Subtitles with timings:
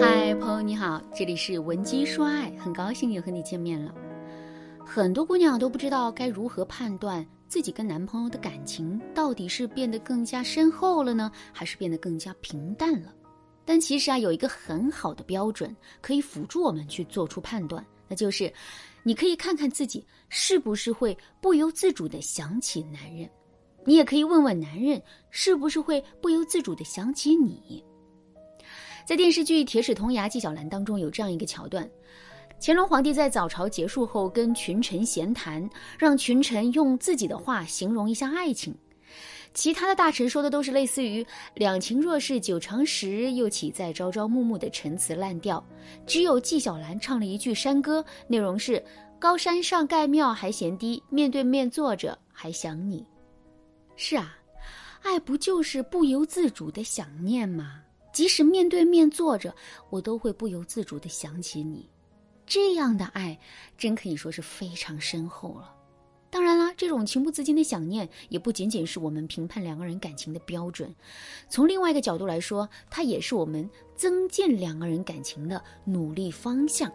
[0.00, 3.92] 嗨，朋友你好，这里是文姬说爱，很高兴又和你见面了。
[4.86, 13.12] 很多姑娘都不知道该如何判断自己跟男朋友的感情到底是变得更加深厚了呢，还是变得更加平淡了？
[13.64, 18.52] 但其实啊，有一个很好的标准可以辅助我们去做出判断，那就是
[19.02, 23.28] 你可以看看自己是不是会不由自主的想起男人，
[23.84, 27.84] 你也可以问问男人是不是会不由自主的想起你。
[29.04, 31.86] 在电视剧《铁齿铜牙纪晓岚》当中，有这样一个桥段：
[32.58, 38.74] 乾隆皇帝在早朝结束后跟群臣闲谈，让群臣用自己的话形容一下爱情。
[39.52, 41.24] 其他的大臣说的都是类似于
[41.54, 45.62] “两情若是久长时，又岂在朝朝暮暮”的陈词滥调。
[46.06, 48.82] 只有纪晓岚唱了一句山歌，内容是
[49.20, 53.06] “高山上盖庙还嫌低，面对面坐着还想你”。
[53.96, 54.34] 是啊，
[55.02, 57.82] 爱不就是不由自主的想念吗？
[58.14, 59.54] 即使面对面坐着，
[59.90, 61.86] 我都会不由自主的想起你。
[62.46, 63.38] 这样的爱，
[63.76, 65.70] 真可以说是非常深厚了。
[66.30, 70.92] 当然啦，这种情不自禁的想念，也不仅仅是我们评判两个人感情的标准。
[71.48, 76.92] 从另外一个角度来说，它也是我们增进两个人感情的努力方向。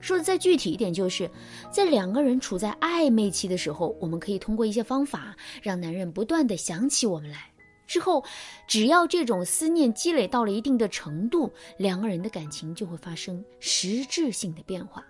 [0.00, 1.30] 说的再具体一点，就是
[1.70, 7.51] 在两个人处在暧昧期的时候，我们可以通过一些方法，让男人不断的想起我们来。
[7.92, 8.24] 之后，
[8.66, 15.04] 只要这种思念积累到了一定的程度，两个人的感情就会发生实质性的变化。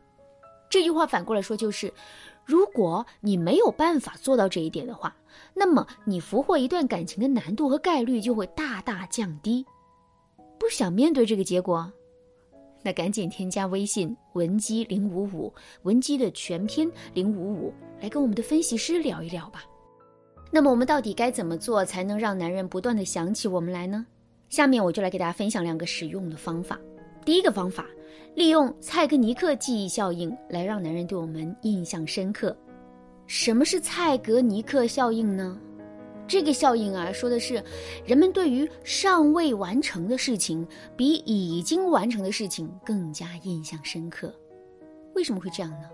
[0.69, 1.92] 这句话反过来说就是：
[2.44, 5.14] 如果你没有办法做到这一点的话，
[5.55, 9.64] 那么你俘获一段感情的难度和概率就会大大降低。
[10.58, 11.89] 不想面对这个结果，
[12.83, 19.62] 那赶紧添加微信文姬零五五，文姬的全拼零五五，来跟我们的分析师聊一聊吧。
[20.55, 24.05] 那么我们到底该怎么做才能让男人不断的想起我们来呢？
[24.50, 26.78] 下面我就来给大家分享两个实用的方法。
[27.25, 27.86] 第一个方法，
[28.34, 32.55] 利用蔡格尼克记忆效应来让男人对我们印象深刻。
[33.27, 35.58] 什么是蔡格尼克效应呢？
[36.29, 37.64] 这个效应啊，说的是
[38.05, 44.30] 人们对于尚未完成的事情比已经完成的事情更加印象深刻。
[45.14, 45.89] 为什么会这样呢？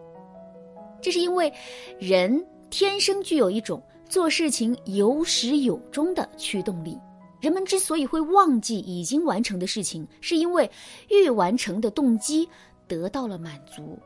[1.01, 1.53] 这是因为
[2.01, 3.81] 人天生具有一种。
[4.09, 6.99] 做事情有始有终的驱动力，
[7.41, 10.71] 人们之所以会忘记已经完成的事情，是因为
[11.11, 12.49] 欲完成的动机
[12.87, 13.99] 得到了满足。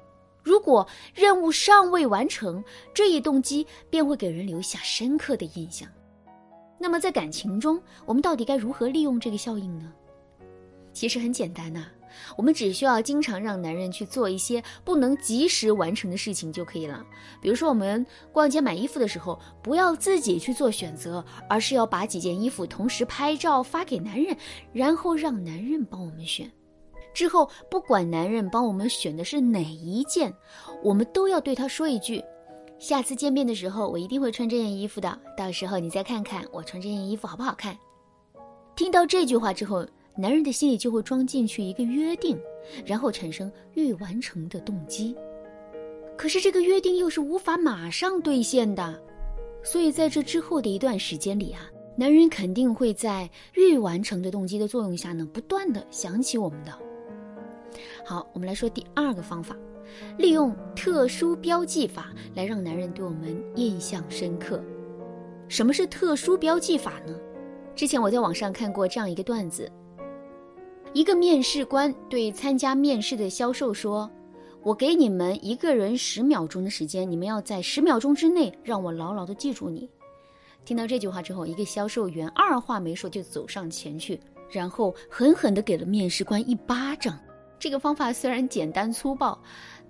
[0.43, 2.63] 如果任务尚未完成，
[2.93, 5.89] 这一动机便会给人留下深刻的印象。
[6.79, 9.93] 那么在感情中，我们到底该如何利用这个效应呢？
[10.93, 11.87] 其实很简单呐。
[12.37, 17.05] 我们只需要经常让男人去做一些不能及时完成的事情就可以了。
[17.41, 24.37] 比如说，我们逛街买衣服的时候，不要自己去做选择，而是要把几件衣服同时拍照发给男人，
[24.73, 26.51] 然后让男人帮我们选。
[27.15, 30.33] 之后，不管男人帮我们选的是哪一件，
[30.83, 32.23] 我们都要对他说一句
[32.81, 35.19] ：“下次见面的时候，我一定会穿这件衣服的。
[35.37, 37.77] 到时候你再看看我穿这件衣服好不好看。”
[38.75, 39.87] 听到这句话之后。
[40.17, 42.39] 男人的心里就会装进去一个约定，
[42.85, 45.17] 然后产生欲完成的动机。
[46.17, 49.03] 可是这个约定又是无法马上兑现的，
[49.63, 56.73] 所以在这之后的一段时间里啊，男人肯定会在欲完成的动机的作用下呢，不断的想起我们的。
[58.05, 59.57] 好，我们来说第二个方法，
[60.19, 64.63] 利用特殊标记法来让男人对我们印象深刻。
[65.49, 67.19] 什么是特殊标记法呢？
[67.75, 69.71] 之前我在网上看过这样一个段子。
[70.95, 74.11] 一个面试官对参加面试的销售说
[74.63, 79.89] ：“我给你们一个人十秒钟的时间，你们要在十秒钟之内让我牢牢的记住你。”
[80.67, 84.21] 听到这句话之后，一个销售员二话没说就走上前去，
[84.51, 87.19] 然后狠狠地给了面试官一巴掌。
[87.59, 89.41] 这个方法虽然简单粗暴，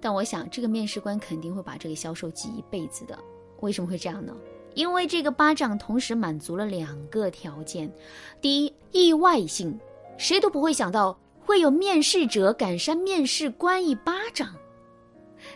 [0.00, 3.18] 但我想这个面试官肯定会把这个销售记一辈子的。
[3.58, 4.32] 为什么会这样呢？
[4.74, 7.92] 因为这个巴掌同时满足了两个条件：
[8.40, 9.76] 第一，意外性。
[10.16, 14.54] 谁都不会想到会有面试者敢扇面试官一巴掌。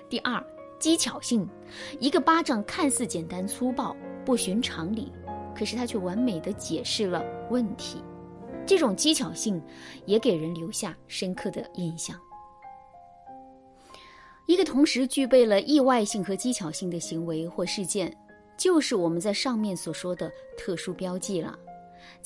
[0.08, 0.44] 第二，
[0.78, 1.48] 技巧性，
[2.00, 5.12] 一个巴掌看似简单粗暴、不寻常理，
[5.56, 8.02] 可是它却完美的解释了问题。
[8.66, 9.62] 这种技巧性
[10.06, 12.20] 也给人留下深刻的印象。
[14.46, 18.12] 一个同时具备了意外性和技巧性的行为或事件，
[18.56, 21.56] 就是我们在上面所说的特殊标记了。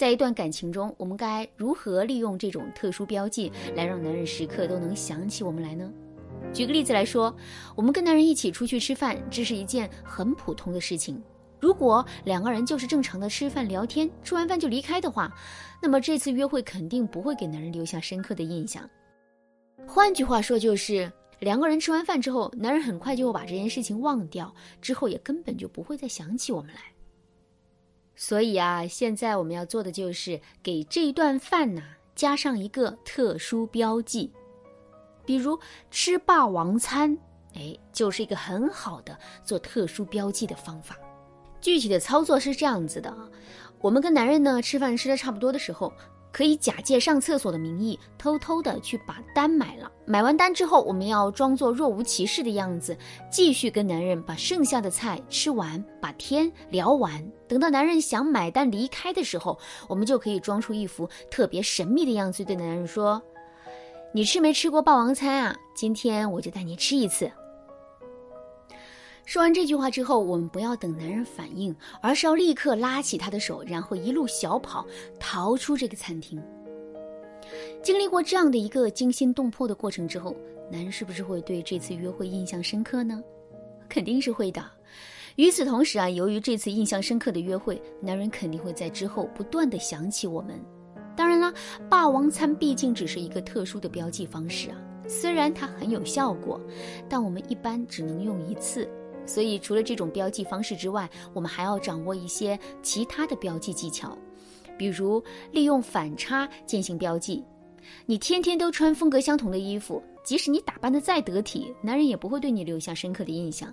[0.01, 5.93] 在一段感情中，我们该如何利用这种特殊标记来让男人时刻都能想起我们来呢？
[6.55, 7.37] 举个例子来说，
[7.77, 11.23] 我们跟男人一起出去吃饭，这是一件很普通的事情。
[11.61, 15.31] 如果两个人就是正常的吃饭聊天，吃完饭就离开的话，
[15.83, 18.89] 那么这次约会肯定不会给男人留下深刻的印象。
[19.87, 24.51] 换句话说，就是两个人吃完饭之后，男人很快就会把这件事情忘掉，
[24.81, 26.81] 之后也根本就不会再想起我们来。
[28.23, 31.83] 所以啊，现在我们要做的就是给这顿饭呢
[32.15, 34.31] 加上一个特殊标记，
[35.25, 35.59] 比如
[35.91, 37.17] 吃霸王餐，
[37.55, 40.99] 哎，就是一个很好的做特殊标记的方法。
[41.63, 43.27] 具体的操作是这样子的啊，
[43.81, 45.91] 我们跟男人呢吃饭吃的差不多的时候，
[46.33, 49.91] 可以假借上厕所的名义，偷偷的去把单买了。
[50.07, 52.97] 买完单之后，我们要装作若无其事的样子，
[53.31, 57.23] 继续跟男人把剩下的菜吃完，把天聊完。
[57.49, 63.21] 等到男人想买单离开的时候，我们就可以装出一副特别神秘的样子，对男人说
[64.15, 65.57] ：“你吃没吃过霸王餐啊？
[65.75, 67.31] 今天我就带你吃一次。”
[69.31, 71.73] 说完这句话之后，我们不要等男人反应，
[72.03, 74.85] 而是要立刻拉起他的手，然后一路小跑
[75.21, 76.43] 逃出这个餐厅。
[77.81, 80.35] 经历过这样的一个惊心动魄的过程之后，
[80.69, 83.23] 男人是不是会对这次约会印象深刻呢？
[83.89, 84.69] 肯定是会的。
[85.37, 90.61] 与此同时啊，由于这次印象深刻的约会，男人肯定会在之后不断的想起我们。
[91.17, 91.55] 当然啦，
[91.89, 96.61] 霸王餐毕竟只是一个特殊的标记方式啊，虽然它很有效果，
[97.09, 98.91] 但我们一般只能用一次。
[99.31, 104.19] 所以，除了这种标记方式之外，我们还要掌握一些其他的标记技巧，
[104.77, 105.23] 比如
[105.53, 107.45] 利用反差进行标记。
[108.07, 113.73] 你天天都穿风格相同的衣服，即使你打扮的再得体，男人也不会对你留下深刻的印象。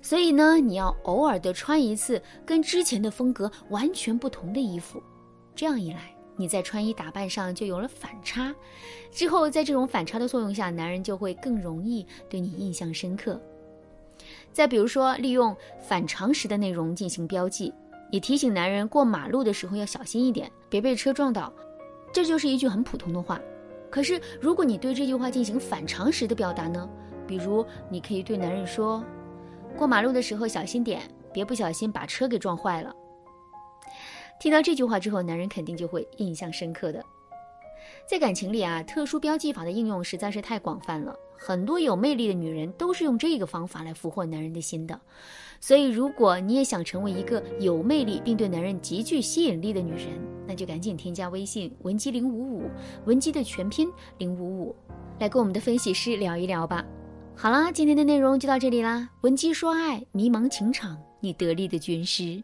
[0.00, 5.00] 所以呢，你要偶尔的穿一次跟之前的风格完全不同的衣服，
[5.54, 8.54] 这样一来，你在穿衣打扮上就有了反差。
[9.12, 13.38] 之后，在这种反差的作用下，男人就会更容易对你印象深刻。
[14.56, 17.70] 再比如说，利用反常识的内容进行标记，
[18.10, 21.52] 也提醒男人过马路的时候要小心一点，别被车撞到。
[22.10, 23.38] 这就是一句很普通的话。
[23.90, 26.88] 可是，如果你对这句话进行反常识的表达呢？
[27.26, 29.04] 比如，你可以对男人说
[29.76, 31.02] ：“过马路的时候小心点，
[31.34, 32.96] 别不小心把车给撞坏了。”
[34.40, 37.04] 听到这句话之后，男人肯定就会印象深刻的。
[38.08, 41.14] 在感情里啊，特殊标记法的应用实在是太广泛了。
[41.36, 44.98] 很多有魅力的女人都是用这个方法来俘获男人的心的。
[45.60, 50.08] 所以，如果你也想成为一个有魅力并对男人极具吸引力的女人，
[50.46, 52.70] 那就赶紧添加微信文姬零五五，
[53.06, 54.76] 文姬的全拼零五五，
[55.18, 56.84] 来跟我们的分析师聊一聊吧。
[57.34, 59.10] 好啦，今天的内容就到这里啦。
[59.22, 62.42] 文姬说爱，迷茫情场，你得力的军师。